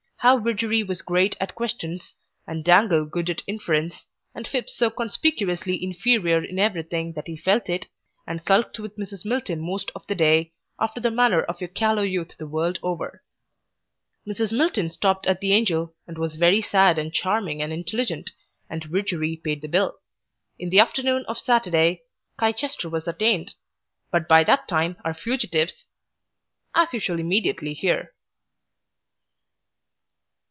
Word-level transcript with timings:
How 0.23 0.35
Widgery 0.37 0.83
was 0.83 1.01
great 1.01 1.35
at 1.41 1.55
questions, 1.55 2.15
and 2.45 2.63
Dangle 2.63 3.07
good 3.07 3.27
at 3.31 3.41
inference, 3.47 4.05
and 4.35 4.47
Phipps 4.47 4.75
so 4.77 4.91
conspicuously 4.91 5.83
inferior 5.83 6.43
in 6.43 6.59
everything 6.59 7.13
that 7.13 7.25
he 7.25 7.35
felt 7.35 7.67
it, 7.69 7.87
and 8.27 8.39
sulked 8.45 8.77
with 8.77 8.97
Mrs. 8.97 9.25
Milton 9.25 9.59
most 9.59 9.89
of 9.95 10.05
the 10.05 10.13
day, 10.13 10.53
after 10.79 10.99
the 11.01 11.09
manner 11.09 11.41
of 11.41 11.59
your 11.59 11.69
callow 11.69 12.03
youth 12.03 12.37
the 12.37 12.45
whole 12.45 12.51
world 12.53 12.77
over. 12.83 13.23
Mrs. 14.27 14.55
Milton 14.55 14.91
stopped 14.91 15.25
at 15.25 15.39
the 15.39 15.53
Angel 15.53 15.95
and 16.05 16.19
was 16.19 16.35
very 16.35 16.61
sad 16.61 16.99
and 16.99 17.11
charming 17.11 17.59
and 17.63 17.73
intelligent, 17.73 18.29
and 18.69 18.85
Widgery 18.91 19.37
paid 19.43 19.63
the 19.63 19.67
bill 19.67 19.97
in 20.59 20.69
the 20.69 20.77
afternoon 20.79 21.25
of 21.27 21.39
Saturday, 21.39 22.03
Chichester 22.39 22.87
was 22.89 23.07
attained. 23.07 23.55
But 24.11 24.27
by 24.27 24.43
that 24.43 24.67
time 24.67 24.97
our 25.03 25.15
fugitives 25.15 25.85
As 26.75 26.93
you 26.93 26.99
shall 26.99 27.17
immediately 27.19 27.73
hear. 27.73 28.13